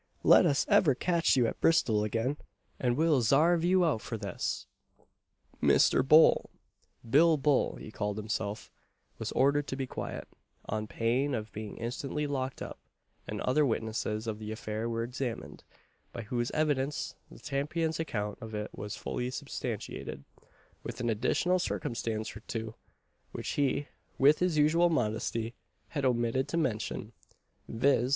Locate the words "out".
3.85-4.01